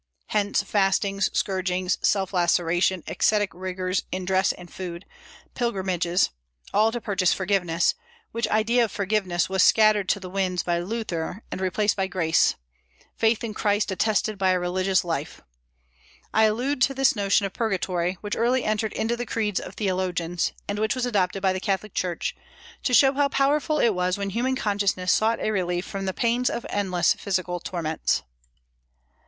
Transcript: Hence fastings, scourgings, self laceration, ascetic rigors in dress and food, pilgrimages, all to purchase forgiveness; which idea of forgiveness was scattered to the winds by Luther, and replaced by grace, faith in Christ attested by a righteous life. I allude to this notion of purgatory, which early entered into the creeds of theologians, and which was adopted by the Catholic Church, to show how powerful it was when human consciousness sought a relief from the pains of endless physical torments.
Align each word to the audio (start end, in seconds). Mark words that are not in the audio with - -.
Hence 0.29 0.63
fastings, 0.63 1.29
scourgings, 1.31 1.99
self 2.01 2.33
laceration, 2.33 3.03
ascetic 3.05 3.53
rigors 3.53 4.01
in 4.11 4.25
dress 4.25 4.51
and 4.51 4.73
food, 4.73 5.05
pilgrimages, 5.53 6.31
all 6.73 6.91
to 6.91 6.99
purchase 6.99 7.33
forgiveness; 7.35 7.93
which 8.31 8.47
idea 8.47 8.83
of 8.85 8.91
forgiveness 8.91 9.47
was 9.47 9.61
scattered 9.63 10.09
to 10.09 10.19
the 10.19 10.27
winds 10.27 10.63
by 10.63 10.79
Luther, 10.79 11.43
and 11.51 11.61
replaced 11.61 11.95
by 11.95 12.07
grace, 12.07 12.55
faith 13.15 13.43
in 13.43 13.53
Christ 13.53 13.91
attested 13.91 14.39
by 14.39 14.49
a 14.53 14.59
righteous 14.59 15.05
life. 15.05 15.41
I 16.33 16.45
allude 16.45 16.81
to 16.81 16.95
this 16.95 17.15
notion 17.15 17.45
of 17.45 17.53
purgatory, 17.53 18.17
which 18.21 18.35
early 18.35 18.63
entered 18.63 18.93
into 18.93 19.15
the 19.15 19.27
creeds 19.27 19.59
of 19.59 19.75
theologians, 19.75 20.51
and 20.67 20.79
which 20.79 20.95
was 20.95 21.05
adopted 21.05 21.43
by 21.43 21.53
the 21.53 21.59
Catholic 21.59 21.93
Church, 21.93 22.35
to 22.81 22.95
show 22.95 23.13
how 23.13 23.29
powerful 23.29 23.77
it 23.77 23.93
was 23.93 24.17
when 24.17 24.31
human 24.31 24.55
consciousness 24.55 25.11
sought 25.11 25.39
a 25.39 25.51
relief 25.51 25.85
from 25.85 26.05
the 26.05 26.11
pains 26.15 26.49
of 26.49 26.65
endless 26.71 27.13
physical 27.13 27.59
torments. 27.59 28.23